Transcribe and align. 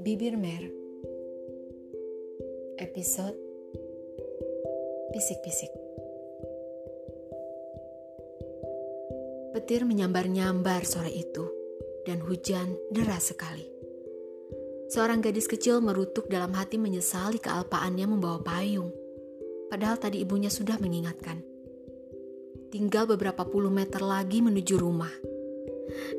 Bibir 0.00 0.40
Mer 0.40 0.64
Episode 2.80 3.36
Pisik-pisik 5.12 5.68
Petir 9.52 9.84
menyambar-nyambar 9.84 10.88
sore 10.88 11.12
itu 11.12 11.44
dan 12.08 12.24
hujan 12.24 12.80
deras 12.88 13.28
sekali. 13.28 13.68
Seorang 14.88 15.20
gadis 15.20 15.44
kecil 15.44 15.84
merutuk 15.84 16.32
dalam 16.32 16.56
hati 16.56 16.80
menyesali 16.80 17.36
kealpaannya 17.36 18.08
membawa 18.08 18.40
payung. 18.40 18.88
Padahal 19.68 20.00
tadi 20.00 20.24
ibunya 20.24 20.48
sudah 20.48 20.80
mengingatkan. 20.80 21.49
Tinggal 22.70 23.10
beberapa 23.10 23.42
puluh 23.42 23.70
meter 23.70 23.98
lagi 23.98 24.38
menuju 24.38 24.78
rumah. 24.78 25.10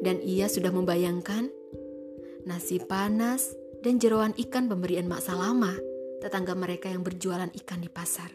Dan 0.03 0.19
ia 0.19 0.51
sudah 0.51 0.69
membayangkan 0.69 1.47
nasi 2.43 2.83
panas 2.83 3.55
dan 3.79 3.97
jeroan 3.97 4.35
ikan 4.35 4.67
pemberian 4.67 5.07
Mak 5.07 5.23
Salama, 5.23 5.73
tetangga 6.19 6.51
mereka 6.53 6.91
yang 6.91 7.07
berjualan 7.07 7.49
ikan 7.49 7.79
di 7.79 7.87
pasar. 7.87 8.29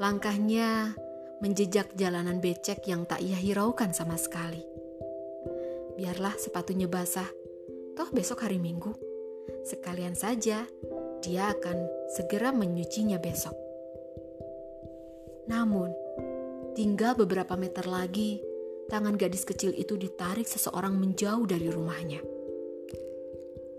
Langkahnya 0.00 0.96
menjejak 1.44 1.92
jalanan 2.00 2.40
becek 2.40 2.88
yang 2.88 3.04
tak 3.04 3.20
ia 3.20 3.36
hiraukan 3.36 3.92
sama 3.92 4.16
sekali. 4.16 4.64
Biarlah 6.00 6.32
sepatunya 6.40 6.88
basah, 6.88 7.28
toh 7.92 8.08
besok 8.08 8.48
hari 8.48 8.56
Minggu. 8.56 8.96
Sekalian 9.68 10.16
saja, 10.16 10.64
dia 11.20 11.44
akan 11.52 12.08
segera 12.16 12.56
menyucinya 12.56 13.20
besok. 13.20 13.52
Namun, 15.44 15.92
tinggal 16.74 17.18
beberapa 17.18 17.54
meter 17.58 17.86
lagi, 17.86 18.40
tangan 18.90 19.14
gadis 19.14 19.46
kecil 19.46 19.74
itu 19.74 19.94
ditarik 19.94 20.46
seseorang 20.46 20.98
menjauh 20.98 21.46
dari 21.46 21.70
rumahnya. 21.70 22.20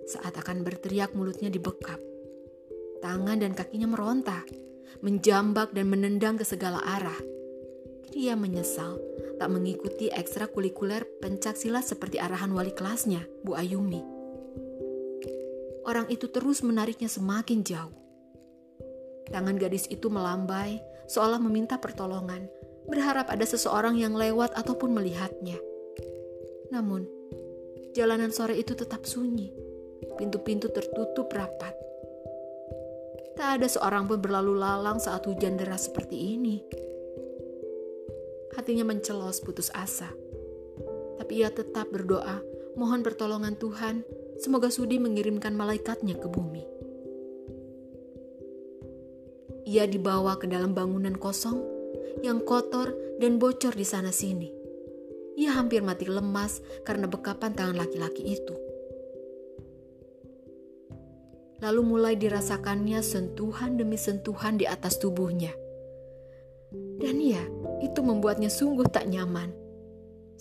Saat 0.08 0.36
akan 0.40 0.64
berteriak 0.68 1.16
mulutnya 1.16 1.48
dibekap. 1.48 2.00
Tangan 3.00 3.42
dan 3.42 3.56
kakinya 3.58 3.90
meronta, 3.90 4.44
menjambak 5.02 5.74
dan 5.74 5.90
menendang 5.90 6.38
ke 6.38 6.46
segala 6.46 6.84
arah. 6.84 7.18
Kini 8.08 8.28
ia 8.28 8.36
menyesal 8.36 9.00
tak 9.42 9.50
mengikuti 9.50 10.12
ekstrakurikuler 10.12 11.02
pencak 11.18 11.58
silat 11.58 11.82
seperti 11.82 12.22
arahan 12.22 12.54
wali 12.54 12.76
kelasnya, 12.76 13.26
Bu 13.42 13.58
Ayumi. 13.58 14.04
Orang 15.82 16.06
itu 16.14 16.30
terus 16.30 16.62
menariknya 16.62 17.10
semakin 17.10 17.66
jauh. 17.66 17.96
Tangan 19.34 19.58
gadis 19.58 19.90
itu 19.90 20.14
melambai, 20.14 20.78
seolah 21.10 21.42
meminta 21.42 21.82
pertolongan, 21.82 22.46
berharap 22.90 23.30
ada 23.30 23.46
seseorang 23.46 24.00
yang 24.00 24.14
lewat 24.16 24.54
ataupun 24.58 24.94
melihatnya. 24.96 25.58
Namun, 26.72 27.06
jalanan 27.92 28.32
sore 28.32 28.56
itu 28.58 28.74
tetap 28.74 29.04
sunyi 29.04 29.72
Pintu-pintu 30.18 30.70
tertutup 30.70 31.30
rapat. 31.34 31.74
Tak 33.38 33.58
ada 33.58 33.68
seorang 33.70 34.06
pun 34.06 34.20
berlalu 34.22 34.58
lalang 34.58 35.02
saat 35.02 35.26
hujan 35.26 35.58
deras 35.58 35.90
seperti 35.90 36.38
ini. 36.38 36.62
Hatinya 38.54 38.86
mencelos 38.86 39.40
putus 39.40 39.72
asa. 39.72 40.12
Tapi 41.18 41.42
ia 41.42 41.50
tetap 41.50 41.90
berdoa, 41.90 42.44
mohon 42.76 43.02
pertolongan 43.02 43.56
Tuhan, 43.56 44.04
semoga 44.42 44.68
sudi 44.70 45.00
mengirimkan 45.00 45.56
malaikatnya 45.56 46.18
ke 46.20 46.28
bumi. 46.28 46.66
Ia 49.70 49.88
dibawa 49.88 50.36
ke 50.42 50.50
dalam 50.50 50.76
bangunan 50.76 51.16
kosong 51.16 51.62
yang 52.22 52.44
kotor 52.44 52.94
dan 53.18 53.38
bocor 53.38 53.74
di 53.76 53.86
sana 53.86 54.14
sini. 54.14 54.50
Ia 55.40 55.58
hampir 55.58 55.82
mati 55.82 56.06
lemas 56.06 56.60
karena 56.84 57.08
bekapan 57.08 57.56
tangan 57.56 57.78
laki-laki 57.80 58.36
itu 58.36 58.72
lalu 61.62 61.82
mulai 61.86 62.14
dirasakannya 62.18 63.00
sentuhan 63.06 63.78
demi 63.78 63.96
sentuhan 63.96 64.58
di 64.58 64.66
atas 64.66 64.98
tubuhnya. 64.98 65.54
Dan 66.98 67.22
ya, 67.22 67.42
itu 67.86 68.02
membuatnya 68.02 68.50
sungguh 68.50 68.90
tak 68.90 69.06
nyaman. 69.06 69.54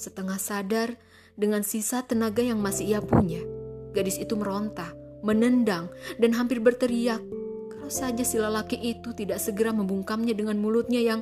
Setengah 0.00 0.40
sadar 0.40 0.96
dengan 1.36 1.60
sisa 1.60 2.00
tenaga 2.04 2.40
yang 2.40 2.58
masih 2.60 2.96
ia 2.96 3.00
punya, 3.04 3.44
gadis 3.92 4.16
itu 4.16 4.32
meronta, 4.36 4.96
menendang, 5.20 5.92
dan 6.16 6.32
hampir 6.32 6.64
berteriak. 6.64 7.20
Kalau 7.68 7.92
saja 7.92 8.24
si 8.24 8.40
lelaki 8.40 8.80
itu 8.80 9.12
tidak 9.12 9.44
segera 9.44 9.76
membungkamnya 9.76 10.32
dengan 10.32 10.56
mulutnya 10.56 11.04
yang 11.04 11.20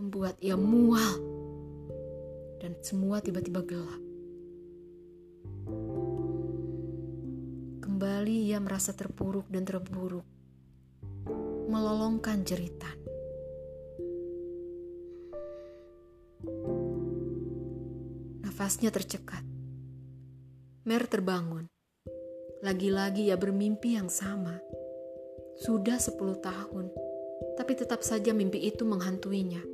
membuat 0.00 0.40
ia 0.40 0.56
mual. 0.56 1.20
Dan 2.56 2.72
semua 2.80 3.20
tiba-tiba 3.20 3.60
gelap. 3.60 4.00
Kembali 7.84 8.48
ia 8.48 8.56
merasa 8.64 8.96
terpuruk 8.96 9.44
dan 9.52 9.68
terburuk, 9.68 10.24
melolongkan 11.68 12.40
jeritan. 12.48 12.96
Nafasnya 18.40 18.88
tercekat. 18.88 19.44
Mer 20.88 21.04
terbangun. 21.12 21.68
Lagi-lagi 22.64 23.28
ia 23.28 23.36
bermimpi 23.36 24.00
yang 24.00 24.08
sama. 24.08 24.56
Sudah 25.60 26.00
sepuluh 26.00 26.40
tahun, 26.40 26.88
tapi 27.56 27.76
tetap 27.76 28.00
saja 28.00 28.32
mimpi 28.32 28.64
itu 28.64 28.84
menghantuinya. 28.88 29.69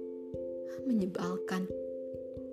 Menyebalkan. 0.84 1.64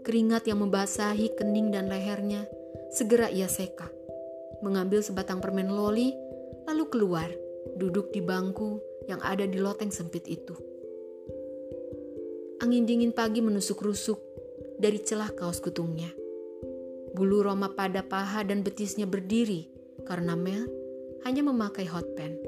Keringat 0.08 0.48
yang 0.48 0.64
membasahi 0.64 1.36
kening 1.36 1.76
dan 1.76 1.92
lehernya 1.92 2.48
segera 2.94 3.28
ia 3.28 3.52
seka 3.52 3.92
mengambil 4.64 5.04
sebatang 5.04 5.44
permen 5.44 5.68
loli, 5.68 6.16
lalu 6.64 6.88
keluar, 6.88 7.28
duduk 7.76 8.16
di 8.16 8.24
bangku 8.24 8.80
yang 9.12 9.20
ada 9.20 9.44
di 9.44 9.60
loteng 9.60 9.92
sempit 9.92 10.24
itu. 10.32 10.56
Angin 12.64 12.88
dingin 12.88 13.12
pagi 13.12 13.44
menusuk 13.44 13.84
rusuk 13.84 14.24
dari 14.80 15.04
celah 15.04 15.36
kaos 15.36 15.60
kutungnya. 15.60 16.08
Bulu 17.12 17.44
roma 17.44 17.76
pada 17.76 18.02
paha 18.02 18.48
dan 18.48 18.64
betisnya 18.64 19.04
berdiri 19.04 19.68
karena 20.08 20.34
Mel 20.40 20.66
hanya 21.28 21.44
memakai 21.44 21.84
hot 21.86 22.08
pants. 22.16 22.40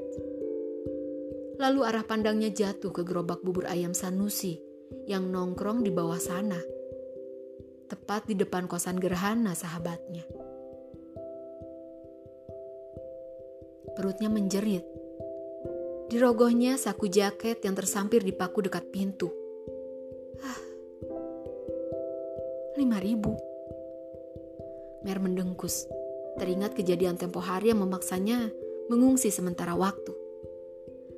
Lalu 1.59 1.79
arah 1.83 2.03
pandangnya 2.07 2.51
jatuh 2.51 2.91
ke 2.95 3.03
gerobak 3.03 3.43
bubur 3.43 3.67
ayam 3.67 3.91
Sanusi 3.91 4.64
yang 5.05 5.29
nongkrong 5.29 5.85
di 5.85 5.91
bawah 5.93 6.19
sana, 6.19 6.57
tepat 7.85 8.25
di 8.25 8.35
depan 8.37 8.65
kosan 8.65 8.97
gerhana 8.97 9.53
sahabatnya. 9.53 10.25
Perutnya 13.95 14.27
menjerit. 14.27 14.83
Di 16.05 16.21
rogohnya 16.21 16.77
saku 16.77 17.09
jaket 17.09 17.63
yang 17.65 17.73
tersampir 17.73 18.21
di 18.21 18.35
paku 18.35 18.61
dekat 18.61 18.91
pintu. 18.91 19.31
Ah, 20.43 20.61
lima 22.77 22.99
ribu. 22.99 23.33
Mer 25.01 25.17
mendengkus. 25.23 25.87
Teringat 26.35 26.75
kejadian 26.75 27.15
tempo 27.15 27.39
hari 27.39 27.71
yang 27.71 27.79
memaksanya 27.79 28.51
mengungsi 28.91 29.31
sementara 29.31 29.73
waktu. 29.73 30.11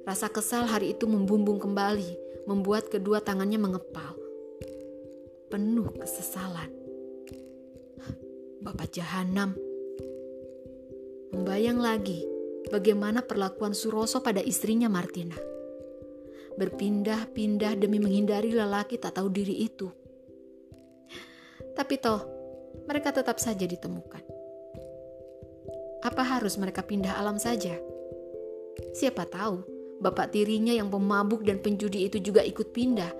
Rasa 0.06 0.32
kesal 0.32 0.70
hari 0.70 0.96
itu 0.96 1.04
membumbung 1.04 1.60
kembali, 1.60 2.27
membuat 2.48 2.88
kedua 2.88 3.20
tangannya 3.20 3.60
mengepal. 3.60 4.16
Penuh 5.52 5.92
kesesalan. 6.00 6.72
Bapak 8.64 8.88
Jahanam. 8.96 9.52
Membayang 11.36 11.78
lagi 11.84 12.24
bagaimana 12.72 13.20
perlakuan 13.20 13.76
Suroso 13.76 14.24
pada 14.24 14.40
istrinya 14.40 14.88
Martina. 14.88 15.36
Berpindah-pindah 16.56 17.78
demi 17.78 18.00
menghindari 18.00 18.56
lelaki 18.56 18.96
tak 18.98 19.20
tahu 19.20 19.28
diri 19.28 19.68
itu. 19.68 19.92
Tapi 21.76 21.96
toh, 22.02 22.24
mereka 22.90 23.14
tetap 23.14 23.38
saja 23.38 23.68
ditemukan. 23.68 24.24
Apa 26.02 26.24
harus 26.24 26.58
mereka 26.58 26.82
pindah 26.82 27.20
alam 27.20 27.38
saja? 27.38 27.78
Siapa 28.98 29.30
tahu, 29.30 29.77
bapak 29.98 30.34
tirinya 30.34 30.74
yang 30.74 30.94
pemabuk 30.94 31.42
dan 31.44 31.62
penjudi 31.62 32.06
itu 32.06 32.22
juga 32.22 32.46
ikut 32.46 32.74
pindah 32.74 33.12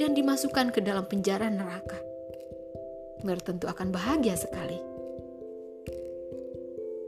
dan 0.00 0.16
dimasukkan 0.16 0.72
ke 0.72 0.80
dalam 0.80 1.04
penjara 1.04 1.48
neraka. 1.52 2.00
Mer 3.22 3.38
tentu 3.38 3.68
akan 3.70 3.94
bahagia 3.94 4.34
sekali. 4.34 4.80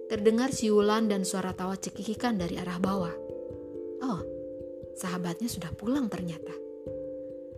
Terdengar 0.07 0.53
siulan 0.53 1.11
dan 1.11 1.27
suara 1.27 1.57
tawa 1.57 1.75
cekikikan 1.75 2.39
dari 2.39 2.61
arah 2.61 2.79
bawah. 2.79 3.15
Oh, 4.05 4.21
sahabatnya 4.95 5.49
sudah 5.49 5.73
pulang 5.75 6.07
ternyata. 6.13 6.53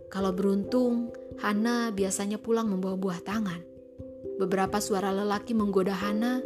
Kalau 0.07 0.31
beruntung, 0.31 1.11
Hana 1.37 1.91
biasanya 1.91 2.39
pulang 2.39 2.71
membawa 2.71 2.95
buah 2.95 3.21
tangan. 3.21 3.61
Beberapa 4.39 4.79
suara 4.79 5.11
lelaki 5.11 5.53
menggoda 5.53 5.93
Hana, 5.93 6.39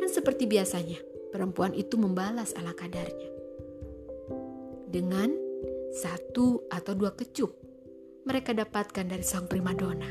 dan 0.00 0.08
seperti 0.08 0.48
biasanya, 0.48 0.98
perempuan 1.30 1.76
itu 1.76 2.00
membalas 2.00 2.56
ala 2.56 2.72
kadarnya. 2.72 3.35
Dengan 4.96 5.28
satu 5.92 6.64
atau 6.72 6.96
dua 6.96 7.12
kecup, 7.12 7.52
mereka 8.24 8.56
dapatkan 8.56 9.04
dari 9.04 9.20
sang 9.20 9.44
primadona. 9.44 10.08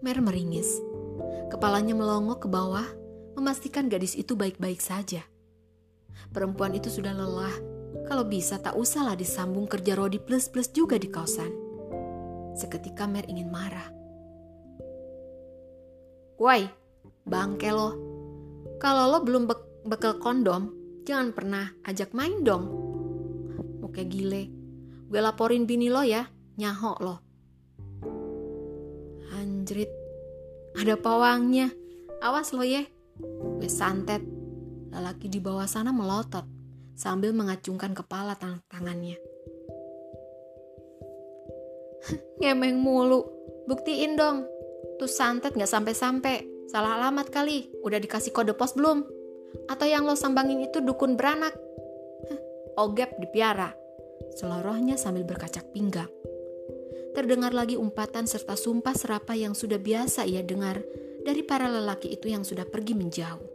Mer 0.00 0.18
meringis. 0.24 0.80
Kepalanya 1.52 1.92
melongok 1.92 2.40
ke 2.40 2.48
bawah, 2.48 2.88
memastikan 3.36 3.92
gadis 3.92 4.16
itu 4.16 4.32
baik-baik 4.32 4.80
saja. 4.80 5.20
Perempuan 6.32 6.72
itu 6.72 6.88
sudah 6.88 7.12
lelah. 7.12 7.60
Kalau 8.08 8.24
bisa 8.24 8.56
tak 8.56 8.72
usahlah 8.72 9.12
disambung 9.12 9.68
kerja 9.68 9.92
Rodi 9.92 10.16
plus-plus 10.16 10.72
juga 10.72 10.96
di 10.96 11.12
kosan. 11.12 11.52
Seketika 12.56 13.04
Mer 13.04 13.28
ingin 13.28 13.52
marah. 13.52 13.92
Woi, 16.40 16.64
bangke 17.28 17.68
lo. 17.68 18.00
Kalau 18.80 19.12
lo 19.12 19.20
belum 19.20 19.44
be 19.44 19.60
bekal 19.84 20.16
kondom, 20.16 20.81
jangan 21.02 21.34
pernah 21.34 21.66
ajak 21.86 22.14
main 22.14 22.42
dong. 22.42 22.64
Oke 23.82 24.06
gile. 24.06 24.48
Gue 25.12 25.20
laporin 25.20 25.68
bini 25.68 25.92
lo 25.92 26.00
ya, 26.00 26.24
nyahok 26.56 26.98
lo. 27.04 27.16
Anjrit, 29.36 29.90
ada 30.78 30.96
pawangnya. 30.96 31.68
Awas 32.24 32.54
lo 32.56 32.64
ya. 32.64 32.86
Gue 33.60 33.68
santet. 33.68 34.24
Lelaki 34.92 35.28
di 35.28 35.40
bawah 35.40 35.68
sana 35.68 35.92
melotot 35.92 36.44
sambil 36.92 37.32
mengacungkan 37.32 37.96
kepala 37.96 38.36
tang 38.36 38.60
tangannya. 38.68 39.16
Ngemeng 42.40 42.80
mulu. 42.80 43.26
Buktiin 43.68 44.16
dong. 44.16 44.48
Tuh 44.98 45.10
santet 45.10 45.54
gak 45.54 45.70
sampai-sampai. 45.70 46.68
Salah 46.70 46.96
alamat 46.98 47.28
kali. 47.28 47.68
Udah 47.84 48.00
dikasih 48.00 48.32
kode 48.32 48.56
pos 48.56 48.72
belum? 48.72 49.21
Atau 49.68 49.86
yang 49.88 50.04
lo 50.04 50.16
sambangin 50.16 50.62
itu 50.62 50.80
dukun 50.84 51.16
beranak? 51.16 51.56
Ogep 52.76 53.20
dipiara. 53.20 53.72
Selorohnya 54.32 54.96
sambil 54.96 55.28
berkacak 55.28 55.68
pinggang. 55.76 56.08
Terdengar 57.12 57.52
lagi 57.52 57.76
umpatan 57.76 58.24
serta 58.24 58.56
sumpah 58.56 58.96
serapa 58.96 59.36
yang 59.36 59.52
sudah 59.52 59.76
biasa 59.76 60.24
ia 60.24 60.40
dengar 60.40 60.80
dari 61.22 61.44
para 61.44 61.68
lelaki 61.68 62.08
itu 62.16 62.32
yang 62.32 62.40
sudah 62.40 62.64
pergi 62.64 62.96
menjauh. 62.96 63.52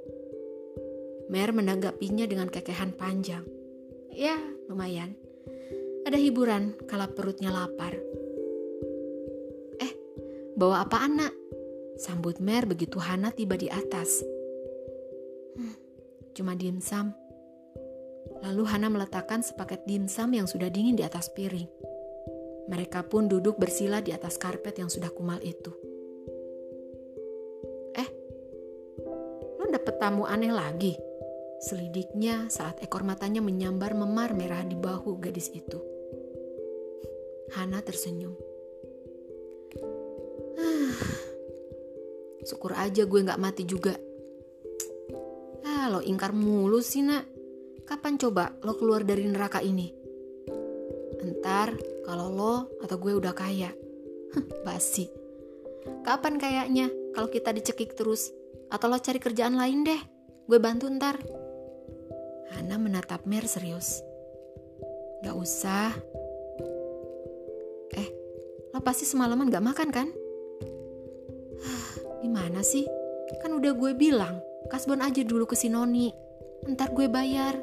Mer 1.28 1.50
menanggapinya 1.52 2.30
dengan 2.30 2.48
kekehan 2.48 2.94
panjang. 2.94 3.44
Ya, 4.14 4.38
lumayan. 4.70 5.18
Ada 6.08 6.16
hiburan 6.16 6.78
kala 6.88 7.12
perutnya 7.12 7.52
lapar. 7.52 7.98
Eh, 9.82 9.92
bawa 10.56 10.88
apa 10.88 11.04
anak? 11.04 11.34
Sambut 11.98 12.38
Mer 12.38 12.70
begitu 12.70 13.02
Hana 13.02 13.34
tiba 13.34 13.58
di 13.58 13.68
atas. 13.68 14.24
Hmm, 15.58 15.76
cuma 16.38 16.54
dimsum. 16.54 17.18
Lalu 18.45 18.63
Hana 18.69 18.94
meletakkan 18.94 19.42
sepaket 19.42 19.89
dimsum 19.89 20.30
yang 20.38 20.45
sudah 20.45 20.69
dingin 20.69 20.94
di 20.94 21.01
atas 21.01 21.34
piring. 21.34 21.66
Mereka 22.69 23.10
pun 23.10 23.25
duduk 23.25 23.57
bersila 23.57 23.98
di 24.06 24.13
atas 24.13 24.38
karpet 24.38 24.78
yang 24.78 24.94
sudah 24.94 25.10
kumal 25.10 25.42
itu. 25.42 25.74
Eh, 27.98 28.10
lo 29.57 29.66
dapet 29.74 29.98
tamu 29.98 30.30
aneh 30.30 30.54
lagi? 30.54 30.94
Selidiknya 31.57 32.54
saat 32.54 32.78
ekor 32.86 33.01
matanya 33.01 33.42
menyambar 33.42 33.98
memar 33.98 34.38
merah 34.38 34.62
di 34.62 34.78
bahu 34.78 35.18
gadis 35.18 35.50
itu. 35.50 35.81
Hana 37.57 37.81
tersenyum. 37.81 38.38
Syukur 42.48 42.78
aja 42.78 43.04
gue 43.04 43.28
gak 43.28 43.42
mati 43.42 43.68
juga. 43.68 44.06
Ah, 45.88 45.95
lo 45.95 46.04
ingkar 46.04 46.36
mulu 46.36 46.84
sih 46.84 47.00
nak. 47.00 47.24
Kapan 47.88 48.19
coba 48.19 48.51
lo 48.60 48.75
keluar 48.75 49.07
dari 49.07 49.24
neraka 49.24 49.63
ini? 49.63 49.88
Ntar 51.24 51.80
kalau 52.04 52.28
lo 52.28 52.56
atau 52.84 53.00
gue 53.00 53.16
udah 53.16 53.31
kaya. 53.31 53.72
Basi. 54.68 55.07
Kapan 56.04 56.36
kayaknya 56.44 56.92
kalau 57.16 57.31
kita 57.31 57.56
dicekik 57.56 57.95
terus? 57.95 58.36
Atau 58.68 58.92
lo 58.92 59.00
cari 59.00 59.16
kerjaan 59.16 59.56
lain 59.56 59.88
deh. 59.88 60.01
Gue 60.44 60.60
bantu 60.60 60.92
ntar. 60.92 61.24
Hana 62.51 62.75
menatap 62.75 63.24
Mer 63.24 63.48
serius. 63.48 64.04
Gak 65.24 65.39
usah. 65.39 65.95
Eh, 67.95 68.07
lo 68.75 68.84
pasti 68.84 69.07
semalaman 69.07 69.48
gak 69.48 69.63
makan 69.63 69.89
kan? 69.95 70.12
Gimana 72.19 72.60
sih? 72.60 72.84
Kan 73.39 73.56
udah 73.56 73.72
gue 73.72 73.95
bilang, 73.95 74.44
kasbon 74.68 75.04
aja 75.04 75.24
dulu 75.24 75.48
ke 75.48 75.56
si 75.56 75.72
Noni. 75.72 76.12
Ntar 76.68 76.92
gue 76.92 77.08
bayar. 77.08 77.56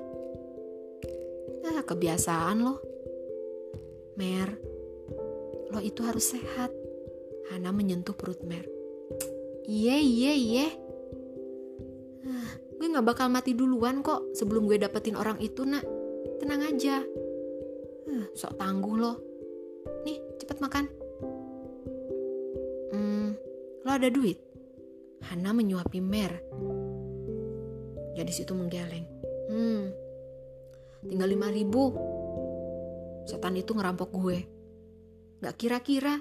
Ah, 1.65 1.83
kebiasaan 1.83 2.61
loh. 2.61 2.79
Mer, 4.15 4.47
lo 5.75 5.81
itu 5.83 6.07
harus 6.07 6.37
sehat. 6.37 6.71
Hana 7.51 7.75
menyentuh 7.75 8.15
perut 8.15 8.41
Mer. 8.47 8.65
Iya, 9.67 9.97
iya, 9.99 10.33
iya. 10.37 10.69
Ah, 12.29 12.51
gue 12.79 12.87
gak 12.89 13.07
bakal 13.09 13.27
mati 13.33 13.57
duluan 13.57 14.05
kok 14.05 14.37
sebelum 14.37 14.71
gue 14.71 14.79
dapetin 14.79 15.19
orang 15.19 15.41
itu, 15.43 15.67
nak. 15.67 15.83
Tenang 16.39 16.63
aja. 16.63 17.03
Ah, 18.13 18.27
sok 18.37 18.55
tangguh 18.55 18.95
lo. 18.95 19.13
Nih, 20.07 20.21
cepet 20.39 20.63
makan. 20.63 20.85
Hmm, 22.93 23.35
lo 23.83 23.91
ada 23.91 24.09
duit? 24.13 24.39
Hana 25.25 25.57
menyuapi 25.57 25.99
Mer. 25.99 26.33
Gadis 28.15 28.47
itu 28.47 28.55
menggeleng. 28.55 29.07
Hmm, 29.51 29.93
tinggal 31.05 31.29
lima 31.29 31.53
ribu 31.53 31.93
setan 33.25 33.57
itu 33.57 33.73
ngerampok 33.73 34.11
gue. 34.15 34.39
Gak 35.41 35.57
kira-kira. 35.61 36.21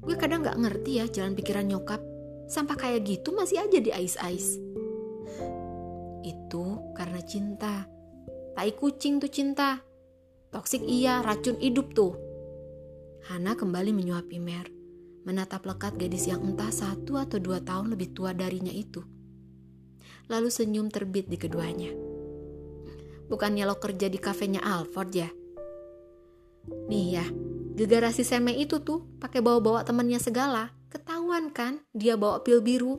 Gue 0.00 0.14
kadang 0.14 0.44
gak 0.44 0.60
ngerti 0.60 1.02
ya 1.02 1.04
jalan 1.08 1.34
pikiran 1.34 1.66
nyokap. 1.66 2.00
Sampah 2.46 2.78
kayak 2.78 3.02
gitu 3.02 3.34
masih 3.34 3.58
aja 3.58 3.78
di 3.82 3.90
ais-ais. 3.90 4.60
Itu 6.22 6.94
karena 6.94 7.20
cinta. 7.26 7.90
Tai 8.54 8.70
kucing 8.78 9.18
tuh 9.18 9.28
cinta. 9.32 9.82
Toksik 10.54 10.86
iya, 10.86 11.20
racun 11.20 11.58
hidup 11.58 11.92
tuh. 11.92 12.14
Hana 13.26 13.58
kembali 13.58 13.90
menyuapi 13.90 14.38
Mer. 14.38 14.70
Menatap 15.26 15.66
lekat 15.66 15.98
gadis 15.98 16.30
yang 16.30 16.46
entah 16.46 16.70
satu 16.70 17.18
atau 17.18 17.42
dua 17.42 17.58
tahun 17.58 17.90
lebih 17.98 18.14
tua 18.14 18.30
darinya 18.30 18.70
itu. 18.70 19.02
Lalu 20.26 20.48
senyum 20.50 20.90
terbit 20.90 21.30
di 21.30 21.38
keduanya. 21.38 21.90
Bukannya 23.26 23.66
lo 23.66 23.78
kerja 23.78 24.06
di 24.06 24.18
kafenya 24.18 24.62
Alford 24.62 25.10
ya? 25.14 25.28
Nih 26.90 27.06
ya, 27.18 27.26
gegarasi 27.78 28.22
Seme 28.26 28.54
itu 28.54 28.82
tuh 28.82 29.06
pakai 29.18 29.42
bawa-bawa 29.42 29.82
temennya 29.82 30.18
segala. 30.18 30.74
Ketahuan 30.90 31.50
kan 31.50 31.82
dia 31.94 32.14
bawa 32.14 32.42
pil 32.42 32.62
biru. 32.62 32.98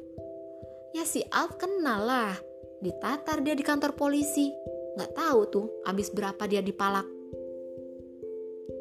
Ya 0.96 1.04
si 1.04 1.24
Alf 1.32 1.60
kenal 1.60 2.04
lah. 2.04 2.36
Ditatar 2.84 3.44
dia 3.44 3.56
di 3.56 3.64
kantor 3.64 3.96
polisi. 3.96 4.52
Gak 4.98 5.16
tahu 5.16 5.40
tuh 5.52 5.66
abis 5.88 6.12
berapa 6.12 6.44
dia 6.48 6.60
dipalak. 6.64 7.06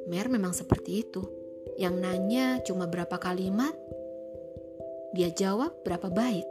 Mer 0.06 0.30
memang 0.30 0.54
seperti 0.54 1.02
itu. 1.02 1.23
Yang 1.76 1.94
nanya 1.99 2.47
cuma 2.64 2.88
berapa 2.88 3.20
kalimat, 3.20 3.75
dia 5.12 5.28
jawab 5.35 5.76
berapa 5.85 6.09
bait. 6.09 6.47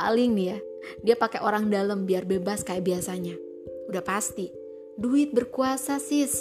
Paling 0.00 0.32
nih 0.32 0.46
ya, 0.48 0.58
dia 1.04 1.12
pakai 1.20 1.44
orang 1.44 1.68
dalam 1.68 2.08
biar 2.08 2.24
bebas 2.24 2.64
kayak 2.64 2.88
biasanya. 2.88 3.36
Udah 3.92 4.00
pasti. 4.00 4.48
Duit 4.96 5.36
berkuasa 5.36 6.00
sis. 6.00 6.40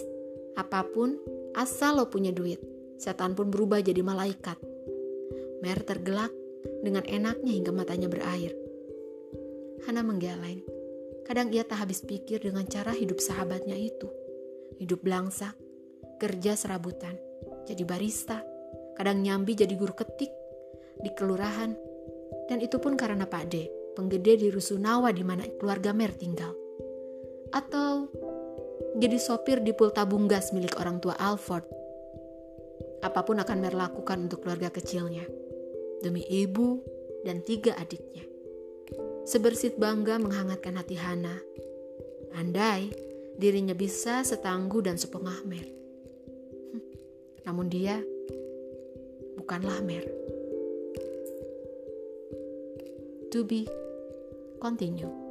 Apa 0.56 0.88
pun, 0.88 1.20
asal 1.60 2.00
lo 2.00 2.08
punya 2.08 2.32
duit. 2.32 2.64
Setan 2.96 3.36
pun 3.36 3.52
berubah 3.52 3.84
jadi 3.84 4.00
malaikat. 4.00 4.56
Mer 5.60 5.84
tergelak 5.84 6.32
dengan 6.80 7.04
enaknya 7.04 7.52
hingga 7.52 7.76
matanya 7.76 8.08
berair. 8.08 8.56
Hana 9.84 10.08
menggeleng. 10.08 10.64
Kadang 11.28 11.52
ia 11.52 11.68
tak 11.68 11.84
habis 11.84 12.00
pikir 12.00 12.40
dengan 12.40 12.64
cara 12.64 12.96
hidup 12.96 13.20
sahabatnya 13.20 13.76
itu. 13.76 14.08
Hidup 14.80 15.04
belangsak, 15.04 15.60
kerja 16.16 16.56
serabutan, 16.56 17.20
jadi 17.68 17.84
barista, 17.84 18.40
kadang 18.96 19.20
nyambi 19.20 19.52
jadi 19.60 19.76
guru 19.76 19.92
ketik 20.00 20.32
di 21.04 21.12
kelurahan. 21.12 21.89
Dan 22.50 22.66
itu 22.66 22.82
pun 22.82 22.98
karena 22.98 23.30
Pak 23.30 23.46
D, 23.46 23.70
penggede 23.94 24.42
di 24.42 24.48
Rusunawa 24.50 25.14
di 25.14 25.22
mana 25.22 25.46
keluarga 25.62 25.94
Mer 25.94 26.18
tinggal. 26.18 26.50
Atau 27.54 28.10
jadi 28.98 29.22
sopir 29.22 29.62
di 29.62 29.70
pul 29.70 29.94
tabung 29.94 30.26
gas 30.26 30.50
milik 30.50 30.74
orang 30.82 30.98
tua 30.98 31.14
Alford. 31.22 31.62
Apa 33.06 33.22
pun 33.22 33.38
akan 33.38 33.58
Mer 33.62 33.78
lakukan 33.78 34.26
untuk 34.26 34.42
keluarga 34.42 34.74
kecilnya, 34.74 35.24
demi 36.02 36.26
ibu 36.26 36.82
dan 37.22 37.46
tiga 37.46 37.78
adiknya. 37.78 38.26
Sebersit 39.30 39.78
bangga 39.78 40.18
menghangatkan 40.18 40.74
hati 40.74 40.98
Hana. 40.98 41.38
Andai 42.34 42.90
dirinya 43.38 43.78
bisa 43.78 44.26
setangguh 44.26 44.82
dan 44.82 44.98
sepengah 44.98 45.46
Mer. 45.46 45.70
Namun 47.46 47.70
dia 47.70 48.02
bukanlah 49.38 49.86
Mer. 49.86 50.19
to 53.32 53.44
be 53.44 53.68
continued. 54.62 55.30